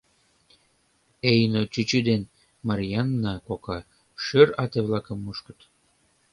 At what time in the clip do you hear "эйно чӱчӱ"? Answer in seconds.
1.31-1.99